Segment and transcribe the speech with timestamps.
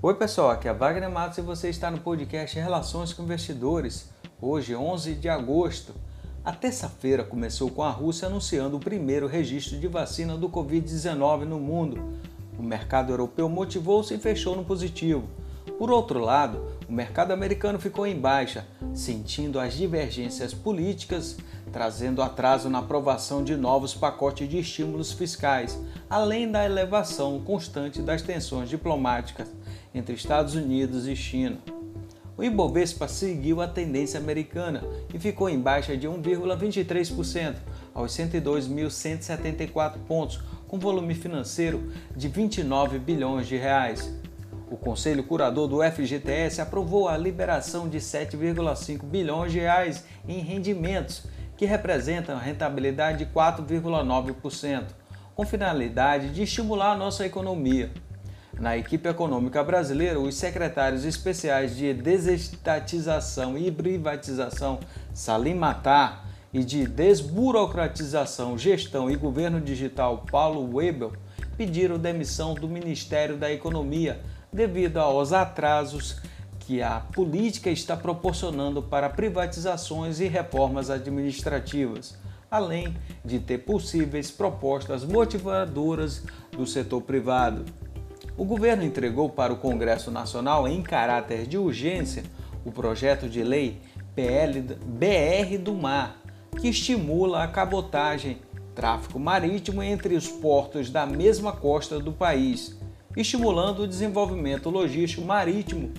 [0.00, 4.08] Oi pessoal, aqui é Wagner Matos e você está no podcast Relações com Investidores.
[4.40, 5.92] Hoje, 11 de agosto.
[6.44, 11.58] A terça-feira começou com a Rússia anunciando o primeiro registro de vacina do Covid-19 no
[11.58, 12.00] mundo.
[12.56, 15.28] O mercado europeu motivou-se e fechou no positivo.
[15.76, 21.36] Por outro lado, o mercado americano ficou em baixa, sentindo as divergências políticas,
[21.68, 28.22] trazendo atraso na aprovação de novos pacotes de estímulos fiscais, além da elevação constante das
[28.22, 29.48] tensões diplomáticas
[29.94, 31.58] entre Estados Unidos e China.
[32.36, 37.56] O Ibovespa seguiu a tendência americana e ficou em baixa de 1,23%
[37.92, 44.12] aos 102.174 pontos, com volume financeiro de 29 bilhões de reais.
[44.70, 51.24] O Conselho Curador do FGTS aprovou a liberação de 7,5 bilhões de reais em rendimentos,
[51.58, 54.84] que representam a rentabilidade de 4,9%,
[55.34, 57.90] com finalidade de estimular a nossa economia.
[58.60, 64.78] Na equipe econômica brasileira, os secretários especiais de desestatização e privatização
[65.12, 71.12] Salim Matar e de desburocratização, gestão e governo digital Paulo Webel
[71.56, 74.20] pediram demissão do Ministério da Economia
[74.52, 76.20] devido aos atrasos
[76.68, 82.18] que a política está proporcionando para privatizações e reformas administrativas,
[82.50, 87.64] além de ter possíveis propostas motivadoras do setor privado.
[88.36, 92.22] O governo entregou para o Congresso Nacional, em caráter de urgência,
[92.66, 93.80] o projeto de lei
[94.14, 96.20] PL BR do Mar,
[96.60, 98.42] que estimula a cabotagem,
[98.74, 102.76] tráfego marítimo entre os portos da mesma costa do país
[103.20, 105.92] estimulando o desenvolvimento logístico marítimo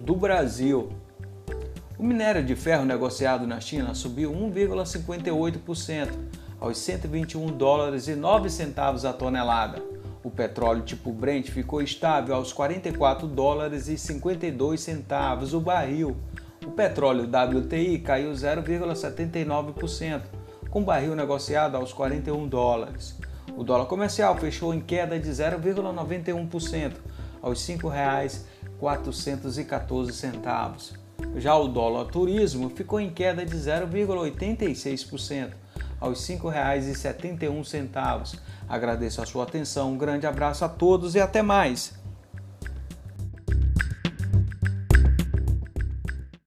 [0.00, 0.90] do Brasil.
[1.98, 6.08] O minério de ferro negociado na China subiu 1,58%
[6.58, 9.82] aos 121 dólares e 9 centavos a tonelada.
[10.24, 16.16] O petróleo tipo Brent ficou estável aos 44 dólares e 52 centavos o barril.
[16.66, 20.22] O petróleo WTI caiu 0,79%,
[20.70, 23.18] com o barril negociado aos 41 dólares.
[23.56, 26.92] O dólar comercial fechou em queda de 0,91%
[27.42, 27.78] aos R$
[28.80, 30.94] 5,414.
[31.36, 35.50] Já o dólar turismo ficou em queda de 0,86%
[36.00, 38.38] aos R$ 5,71.
[38.68, 41.99] Agradeço a sua atenção, um grande abraço a todos e até mais!